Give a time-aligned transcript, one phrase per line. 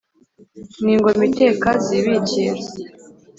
[0.83, 2.61] n’ingoma iteka zibikira